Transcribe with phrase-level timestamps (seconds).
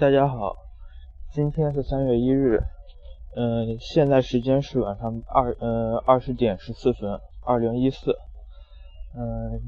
[0.00, 0.56] 大家好，
[1.30, 2.62] 今天是三月一日，
[3.36, 8.16] 嗯，现在时间是晚上二呃二十点十四分，二零一四，
[9.14, 9.60] 嗯，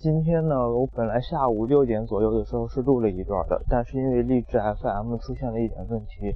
[0.00, 6.34] 今天呢，我本来下午六点左右的时候是录了一段的，但是因为荔枝 FM 出现了一点问题，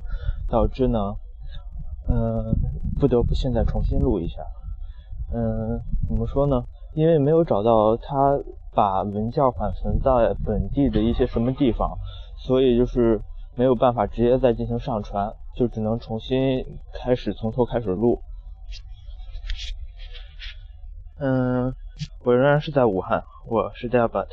[0.49, 1.17] 导致呢，
[2.09, 2.55] 嗯，
[3.01, 4.41] 不得不现在重新录一下，
[5.35, 6.63] 嗯，怎么说呢？
[6.95, 8.39] 因为没有找到他
[8.73, 11.99] 把文件缓存在本地的一些什么地方。
[12.37, 13.21] 所以就是
[13.57, 16.65] 没有办法直接再进行上传，就只能重新
[16.95, 18.23] 开始从头开始录。
[21.19, 21.75] 嗯，
[22.25, 24.29] 我仍然是在武汉，我是 Delbert。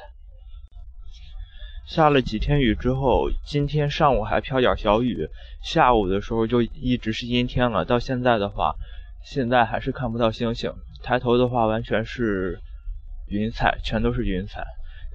[1.85, 5.27] 下了几天雨之后，今天上午还飘点小雨，
[5.61, 7.85] 下午的时候就一直是阴天了。
[7.85, 8.75] 到现在的话，
[9.23, 12.59] 现在还是看不到星星，抬头的话完全是
[13.27, 14.65] 云彩，全都是云彩。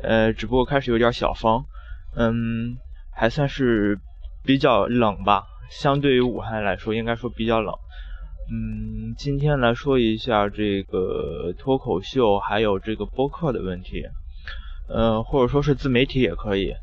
[0.03, 1.65] 呃，只不过开始有点小风。
[2.17, 2.77] 嗯，
[3.11, 3.99] 还算是
[4.45, 7.75] 比较冷吧，相对于武汉来说，应该说比较冷。
[8.51, 14.05] 嗯，今天来说一下这个脱口秀还有这个播客的问题，
[14.89, 16.75] 嗯，或者说是自媒体也可以。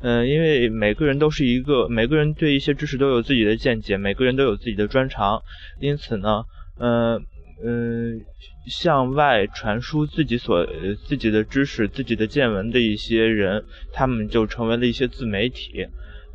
[0.00, 5.42] 嗯，因为每个人都是一个，每个人对一些知识都有自己的见解，每个人都有自己的专长，
[5.78, 6.44] 因此呢，
[6.78, 7.26] 嗯。
[7.62, 8.24] 嗯，
[8.66, 10.66] 向外传输自己所
[11.06, 15.86] 自己的知识、自己的见闻的一些人，他们就成为了一些自媒体。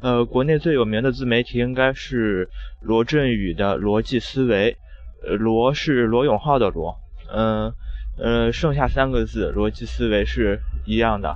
[0.01, 2.47] 呃，国内最有名的自媒体应该是
[2.81, 4.77] 罗振宇的逻辑思维，
[5.25, 6.95] 呃，罗是罗永浩的罗，
[7.33, 7.73] 嗯，
[8.19, 11.35] 呃，剩下三个字逻辑思维是一样的，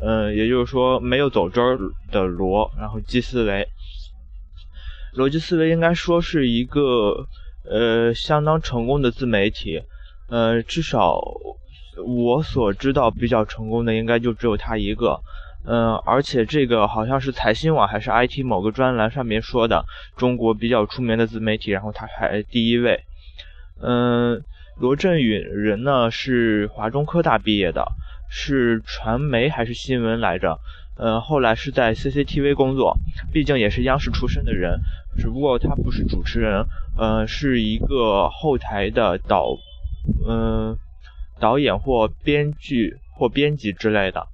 [0.00, 1.78] 嗯，也就是说没有走之儿
[2.10, 3.68] 的罗，然后基思维，
[5.14, 7.26] 逻辑思维应该说是一个。
[7.68, 9.82] 呃，相当成功的自媒体，
[10.28, 11.20] 呃，至少
[12.06, 15.20] 我所知道比较成功的应该就只有他一个，
[15.64, 19.84] 嗯，而且这个好像是财新网还是 IT 某个专栏上面说的，
[20.16, 23.02] 中国比较出名的自媒体，然后他排第一位，
[23.80, 24.42] 嗯，
[24.78, 27.92] 罗振宇人呢是华中科大毕业的，
[28.28, 30.58] 是传媒还是新闻来着？
[30.96, 32.96] 呃，后来是在 CCTV 工作，
[33.32, 34.80] 毕竟也是央视出身的人，
[35.18, 36.64] 只不过他不是主持人，
[36.96, 39.58] 呃，是一个后台的导，
[40.26, 40.78] 嗯，
[41.38, 44.26] 导演或编剧或编辑之类的。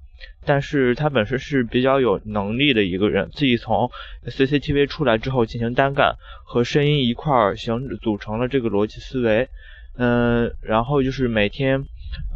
[0.44, 3.90] 但是他本身是比较有能力的一个人，自己从
[4.24, 6.14] CCTV 出来之后进行单干，
[6.44, 9.48] 和声音一块儿形组成了这个逻辑思维，
[9.96, 11.84] 嗯，然后就是每天，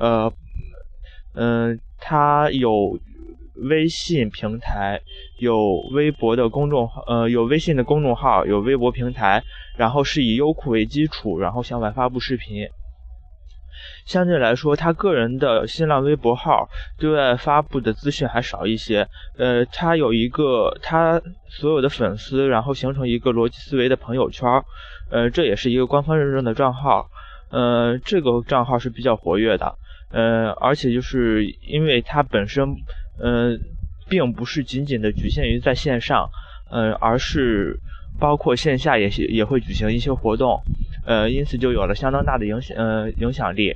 [0.00, 0.32] 呃，
[1.36, 2.98] 嗯，他有。
[3.70, 5.00] 微信平台
[5.38, 9.42] 有微博的公众号，呃，有微信的公众号，有微博平台，
[9.78, 12.68] 然后是以优酷为基础，然后向外发布视频。
[14.04, 19.08] 相对来说，他个人的新浪微博号对外发布的资讯还少一些。
[19.38, 21.18] 呃，他有一个他
[21.48, 24.46] 所有的粉丝，然后形成一个逻辑思维的朋友圈，
[25.10, 27.08] 呃，这也是一个官方认证的账号。
[27.48, 29.74] 呃，这个账号是比较活跃的。
[30.16, 32.74] 呃，而且就是因为它本身。
[33.18, 33.58] 嗯，
[34.10, 36.28] 并不是仅仅的局限于在线上，
[36.70, 37.80] 嗯，而是
[38.20, 40.60] 包括线下也也会举行一些活动，
[41.06, 43.74] 呃，因此就有了相当大的影响，呃，影响力。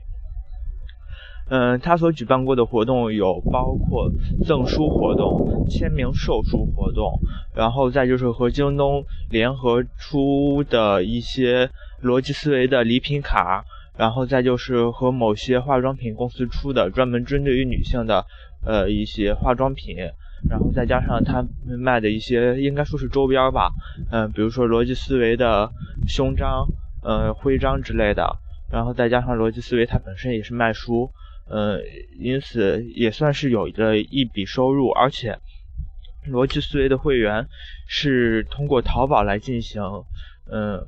[1.49, 4.13] 嗯，他所举办过的活动有包括
[4.45, 7.19] 赠书活动、签名售书活动，
[7.57, 11.71] 然后再就是和京东联合出的一些
[12.03, 13.65] 逻辑思维的礼品卡，
[14.01, 18.25] 然后再就是和某些化妆品公司出的专门针对于女性的。
[18.63, 19.97] 呃，一些化妆品，
[20.51, 23.73] 然后再加上他们卖的一些，应该说是周边吧，
[24.13, 25.73] 嗯，比如说逻辑思维的
[26.07, 26.67] 胸章、
[27.03, 28.37] 呃徽章之类的，
[28.71, 31.11] 然后再加上逻辑思维它本身也是卖书，
[31.49, 31.81] 嗯，
[32.19, 35.39] 因此也算是有的一笔收入，而且
[36.31, 37.47] 逻辑思维的会员
[37.87, 39.83] 是通过淘宝来进行，
[40.53, 40.87] 嗯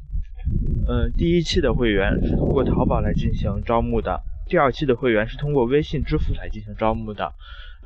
[0.88, 4.20] 嗯，第一期的会员是通过淘宝来进行招募的。
[4.48, 7.32] 第二期的会员是通过微信支付来进行招募的，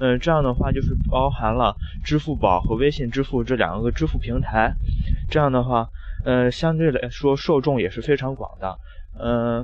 [0.01, 4.75] 嗯，这样的话就是包含了支付宝和微信支付这两个支付平台，
[5.31, 5.89] 这样的话，
[6.25, 8.78] 呃，相对来说受众也是非常广的，
[9.21, 9.63] 嗯，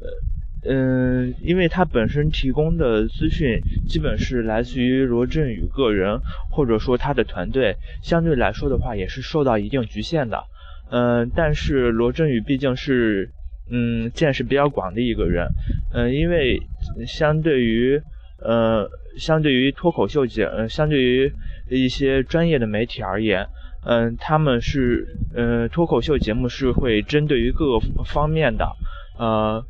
[0.00, 6.20] 呃，嗯，因为它本身提供的资讯基本是来自于罗振宇个人
[6.50, 10.44] 或者说他的团队，相对来说的话也是受到一定局限的，
[10.90, 13.30] 嗯，但是罗振宇毕竟是。
[13.70, 15.48] 嗯，见识比较广的一个人，
[15.94, 16.60] 嗯，因为
[17.06, 17.98] 相对于，
[18.38, 18.86] 呃，
[19.16, 21.32] 相对于脱口秀节，呃，相对于
[21.70, 23.48] 一些专业的媒体而言，
[23.86, 28.70] 嗯，他们是，呃，脱口秀节目是会针对于各个方面的，
[29.18, 29.64] 呃，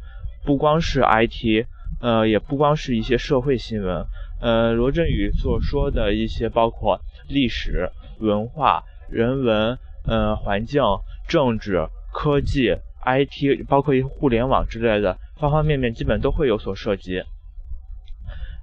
[0.45, 1.65] 不光是 IT，
[2.01, 4.05] 呃，也不光是一些社会新闻，
[4.41, 7.89] 呃，罗振宇所说的一些包括历史、
[8.19, 10.83] 文化、人文、嗯环境、
[11.29, 17.23] 政治、科技、IT，包括互联网之类的方方面面，基本都会有所涉及。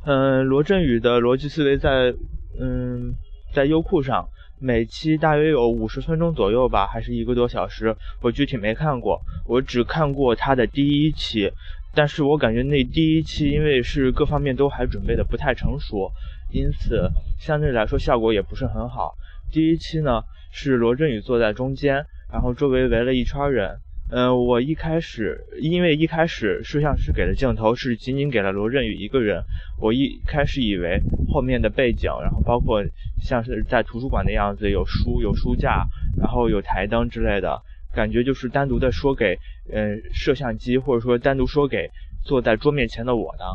[0.06, 2.14] 嗯，罗振宇的逻辑思维在
[2.60, 3.14] 嗯
[3.54, 4.28] 在优酷上。
[4.64, 11.52] 每期大约有五十分钟左右吧，还是一个多小时，我具体没看过，我只看过他的第一期，
[11.96, 16.12] 但是我感觉那第一期因为是各方面都还准备的不太成熟，
[16.52, 17.10] 因此
[17.40, 19.16] 相对来说效果也不是很好。
[19.52, 23.80] 第一期呢是罗振宇坐在中间，然后周围围了一圈人。
[24.14, 29.42] 嗯，我一开始因为一开始摄像师给的镜头是仅仅给了罗振宇一个人，
[29.80, 31.00] 我一开始以为
[31.30, 32.84] 后面的背景，然后包括
[33.22, 35.88] 像是在图书馆的样子，有书、有书架，
[36.20, 37.62] 然后有台灯之类的，
[37.96, 39.40] 感觉就是单独的说给
[39.72, 41.90] 嗯摄像机，或者说单独说给
[42.26, 43.46] 坐在桌面前的我的。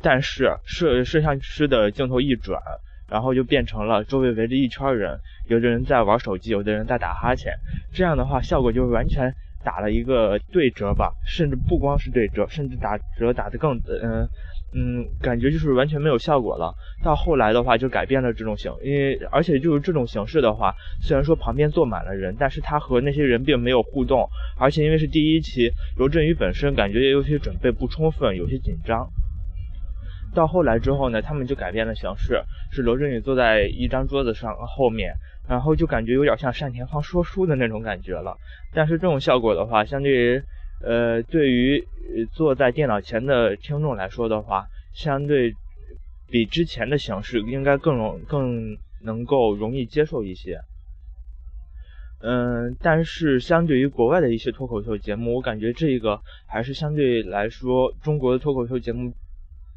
[0.00, 2.62] 但是摄摄像师的镜头一转，
[3.10, 5.18] 然后就变成了周围围着一圈人，
[5.48, 7.52] 有的人在玩手机，有的人在打哈欠，
[7.92, 9.34] 这样的话效果就完全。
[9.64, 14.26] 打了一个对折吧，甚至不光是对折，甚至打折打的更嗯
[14.72, 16.72] 嗯，感觉就是完全没有效果了。
[17.02, 29.10] 到后来的话就改变了这种形，因为而且就是这种形式的话，虽然说旁边坐满了人，但是他和那些人并没有互动，而且因为是第一期，罗振宇本身感觉也有些准备不充分，有些紧张。
[30.34, 35.14] 到后来之后呢，他们就改变了形式，是罗振宇坐在一张桌子上后面。
[35.48, 38.36] 然后就感觉有点像单田芳说书的那种感觉了，
[38.74, 40.42] 但是这种效果的话，相对于，
[40.82, 41.82] 呃，对于
[42.34, 45.54] 坐在电脑前的听众来说的话，相对
[46.30, 50.60] 比之前的形式应该更容更能够容易接受一些。
[52.20, 59.14] 嗯，但是相对于国外的一些脱口秀节目，我感觉这个还是相对来说中国的脱口秀节目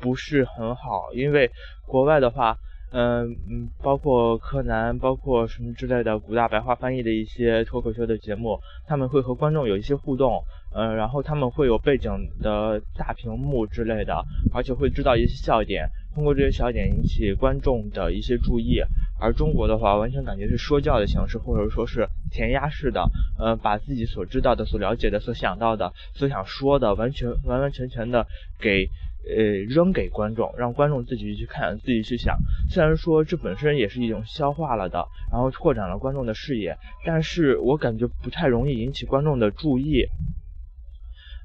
[0.02, 1.50] 不是很好，因为
[1.86, 2.58] 国外的话。
[2.94, 10.44] 嗯嗯，包括柯南，包括什么之类的，古大白话翻译的一些脱口秀的节目，他们会和观众有一些互动，
[10.76, 12.12] 嗯，然后他们会有背景
[12.42, 14.22] 的大屏幕之类的，
[14.54, 18.82] 而且会知道一些笑点，通过这些笑点引起观众的一些注意。
[19.22, 23.10] 而中国的话，完全感觉是说教的形式，或者说是填鸭式的，
[23.40, 28.28] 呃，把自己所知道的、所了解的、所想到的、所想说的，完全完完全全的
[28.60, 28.90] 给。
[29.24, 32.38] 呃，扔给观众，让观众自己去看，自己去想。
[32.70, 36.76] 虽然说这本身也是一种消化了的，然后拓展了观众的视野，
[37.06, 40.08] 但是我感觉不太容易引起观众的注意。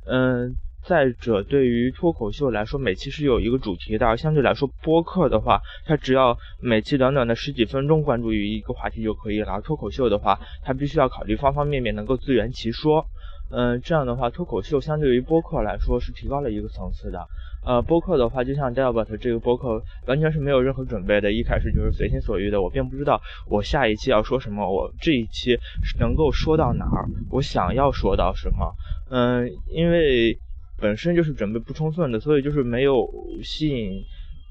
[0.07, 9.61] 嗯，再者，对于脱口秀来说，每期是有一个主题的，相对来说，播客的话，它只要每期短短的十几分钟关注于一个话题就可以了。
[9.61, 13.05] 脱口秀的话，它必须要考虑方方面面，能够自圆其说。
[13.49, 17.29] 嗯，这样的话，脱口秀相对于播客来说是提高了一个层次的。
[17.65, 22.61] 呃，播客的话，就像 Delbert 这个播客，完全是没有任何准备的，一开始就是随心所欲的。
[22.61, 25.57] 我并不知道我下一期要说什么，我这一期
[25.99, 28.75] 能够说到哪儿，我想要说到什么。
[29.11, 30.37] 嗯，因为
[30.77, 33.09] 本身就是准备不充分的，所以就是没有
[33.43, 34.03] 吸引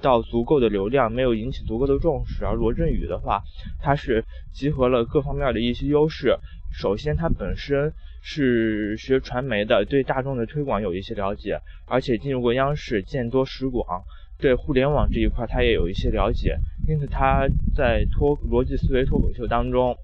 [0.01, 2.45] 到足够的流量，没有引起足够的重视。
[2.45, 3.44] 而罗振宇的话，
[3.81, 6.38] 他是集合了各方面的一些优势。
[6.74, 7.94] 首先，他本身。
[8.27, 13.86] 是学传媒的，对大众的推广有一些了解，而且进入过央视，见多识广，
[14.39, 16.57] 对互联网这一块他也有一些了解，
[16.88, 19.95] 因此他在脱逻辑思维脱口秀当中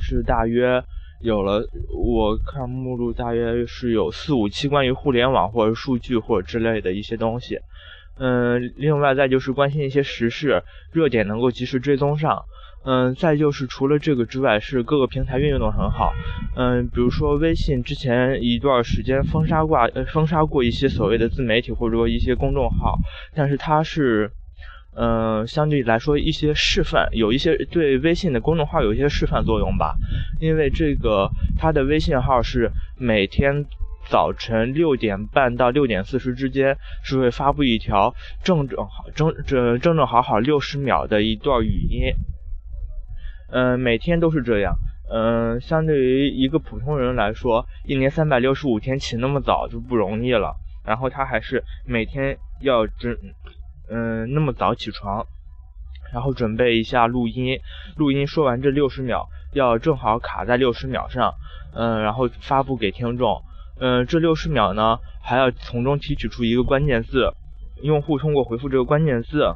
[0.00, 0.82] 是大约
[1.20, 1.64] 有了，
[1.94, 7.56] 我看目录大约是有四五期关于互联网或者数据或者之类的一些东西，
[8.18, 10.60] 嗯，另外再就是关心一些时事
[10.92, 12.44] 热点能够及时追踪上。
[12.90, 16.14] 嗯，再就是除了这个之外，是各个平台运用的很好。
[16.56, 22.98] 嗯，比如说微信之前一段时间封杀过，呃，封杀过一些所谓的自媒体或者说一些公众号，
[23.34, 24.30] 但是它是，
[24.96, 29.94] 嗯，相对来说一些示范，有一些对微信的公众号有一些示范作用吧。
[30.40, 31.28] 因为这个
[31.58, 33.66] 它的微信号是每天
[34.08, 42.14] 早晨六点半到六点四十之间是会发布一条正正好正正正正好好六十秒的一段语音。
[43.50, 44.76] 嗯，每天都是这样。
[45.10, 50.54] 嗯，相对于一个普通人来说，一年三百六十五天起那么早就不容易了。
[50.84, 53.18] 然后他还是每天要准，
[53.90, 55.26] 嗯，那么早起床，
[56.12, 57.58] 然后准备一下录音，
[57.96, 61.32] 录音说完这六十秒要正好卡在六十秒上，
[61.74, 63.42] 嗯，然后发布给听众。
[63.80, 67.32] 嗯，这六十秒呢，还要从中提取出一个关键字，
[67.82, 69.54] 用户通过回复这个关键字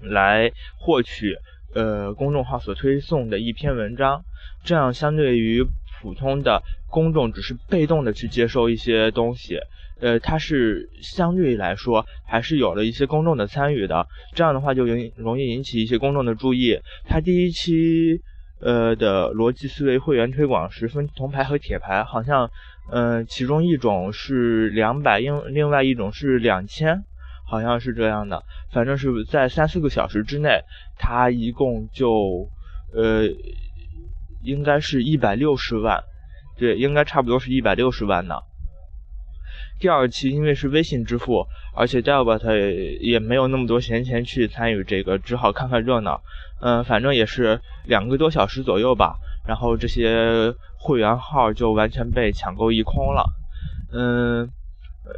[0.00, 1.36] 来获取。
[1.74, 4.24] 呃，公众号所推送的一篇文章，
[4.64, 5.64] 这样相对于
[6.00, 9.58] 普通的公众只是被动的去接收一些东西，
[10.00, 14.06] 呃，它是相对来说还是有了一些公众的参与的。
[14.34, 16.78] 这样的话就容容易引起一些公众的注意。
[17.08, 18.20] 它第一期
[18.60, 22.48] 呃的逻辑思维会员推广时分铜牌和铁牌，好像
[22.92, 27.02] 嗯其中一种是两百，另另外一种是两千，
[27.44, 28.42] 好像是这样的。
[28.72, 30.62] 反正是在三四个小时之内，
[30.98, 32.48] 他一共就
[32.92, 33.28] 呃
[34.42, 36.02] 应该是一百六十万，
[36.58, 38.34] 对，应该差不多是一百六十万呢。
[39.80, 46.22] 第二期因为是微信支付，而且 Delbert 也没有那么多闲钱去参与这个，只好看看热闹。
[46.60, 53.24] 嗯，反正也是两个多小时左右吧，然后这些会员号就完全被抢购一空了。
[53.92, 54.48] 嗯，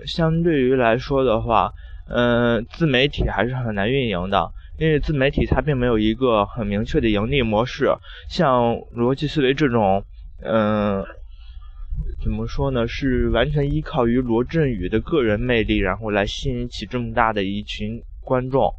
[0.07, 1.73] 相对于来说的话，
[2.09, 7.95] 嗯，自媒体还是很难运营的，因为自媒体它并没有一个很明确的盈利模式，
[8.29, 10.05] 像逻辑思维这种，
[10.43, 11.05] 嗯。
[12.23, 12.87] 怎么说呢？
[12.87, 18.71] 是完全依靠于罗振宇的个人魅力，然后来吸引起这么大的一群观众。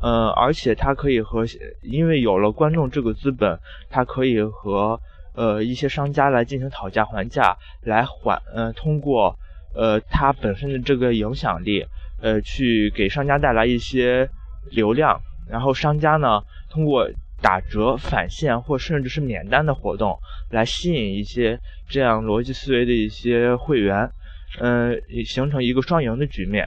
[0.00, 1.44] 呃，而且他可以和，
[1.82, 3.58] 因为有了观众这个资本，
[3.90, 4.98] 他可以和
[5.34, 9.36] 呃一些商家来进行讨价还价，来还，呃，通过
[9.74, 11.84] 呃他本身的这个影响力，
[12.20, 14.28] 呃，去给商家带来一些
[14.70, 17.08] 流量，然后商家呢，通过。
[17.40, 20.18] 打折、返现或甚至是免单的活动，
[20.50, 21.56] 来吸引一些
[21.88, 24.10] 这样逻辑思维的一些会员，
[24.58, 26.66] 嗯，形成一个双赢的局面。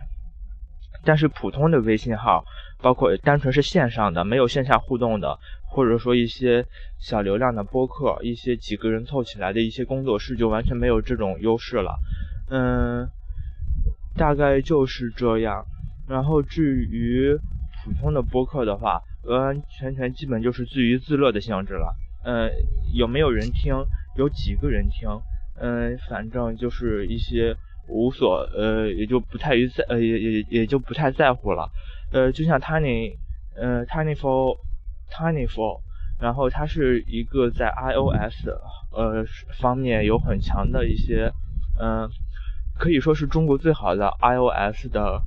[1.03, 2.45] 但是普通的微信号，
[2.81, 6.65] 包括单纯是线上的、没有线下互动的，或者说一些
[7.01, 11.99] 小流量的播客、一些几个人凑起来的一些工作室，就完全没有这种优势了。
[12.49, 13.05] 嗯，
[14.21, 15.65] 大概就是这样。
[16.07, 17.35] 然后至于
[17.83, 22.51] 普通的播客的话，完完全全基本就是自娱自乐的性质了，嗯，
[22.93, 23.73] 有没有人听，
[24.15, 25.09] 有几个人听，
[25.59, 31.71] 嗯，反正就是一些无所，呃，也就不太于在，呃，也也也就不太在乎了，
[32.11, 33.17] 呃，就像 Tiny，
[33.55, 35.81] 呃，Tinyful，Tinyful，
[36.19, 38.49] 然后它是一个在 iOS，
[38.91, 39.25] 呃，
[39.59, 41.31] 方面有很强的一些，
[41.79, 42.07] 嗯，
[42.77, 45.21] 可以说是中国最好的 iOS 的，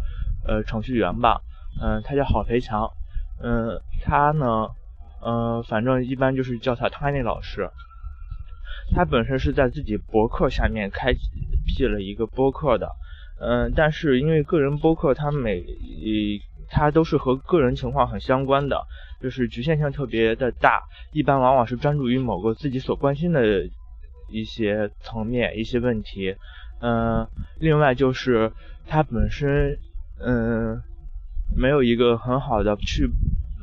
[0.47, 1.41] 呃，程序员吧，
[1.81, 2.91] 嗯，他叫郝培强。
[3.43, 4.69] 嗯，他呢，
[5.25, 7.71] 嗯，反正一般就是叫他 Tiny 老师。
[8.95, 11.13] 他本身是在自己博客下面开
[11.67, 12.91] 辟了一个播客的，
[13.41, 15.65] 嗯，但是因为个人播客，他每
[16.69, 18.87] 他都是和个人情况很相关的，
[19.21, 20.83] 就是局限性特别的大，
[21.13, 23.69] 一般往往是专注于某个自己所关心的
[24.29, 26.37] 一些层面、一些问题。
[26.85, 27.27] 嗯，
[27.59, 28.53] 另外就是
[28.87, 29.79] 它本身，
[30.21, 30.83] 嗯。
[31.57, 33.09] 没有一个很好的去，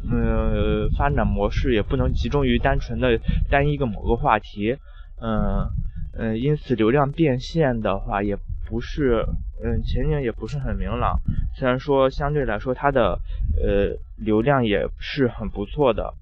[0.10, 4.78] 嗯，发展模式也不能集中于单纯的单一个某个话题，
[5.20, 5.68] 嗯
[6.14, 8.38] 嗯，因此流量变现的话也
[8.70, 9.26] 不是，
[9.62, 11.20] 嗯，前景也不是很明朗。
[11.58, 13.20] 虽然说相对来说它的
[13.62, 16.14] 呃流量也是很不错的，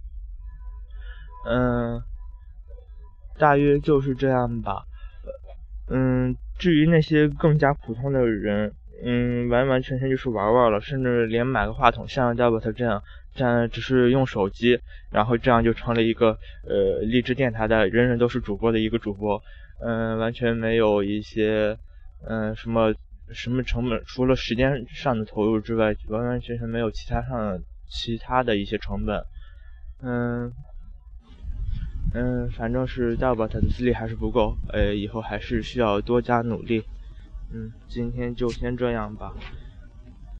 [1.45, 2.01] 嗯，
[3.37, 4.85] 大约就是这样吧。
[5.89, 8.71] 嗯，至于那些更加普通的人。
[9.01, 13.01] 嗯，完完全全就是玩玩了，甚至连买个话筒，像 Delbert 这样，
[13.33, 14.77] 这样只是用手机，
[15.09, 16.37] 然后这样就成了一个
[16.67, 19.41] 呃励志电台的人人都是主播的一个主播，
[19.81, 21.77] 嗯，完全没有一些
[22.27, 22.93] 嗯什么
[23.31, 29.23] 什么成本，除了时间上的投入之外，完完全全没有其他上其他的一些成本，
[30.03, 30.51] 嗯
[32.11, 36.83] 嗯，反正是大宝他的资历还是不够，呃，以后还是需要多加努力。
[37.51, 39.33] 嗯，今天就先这样吧。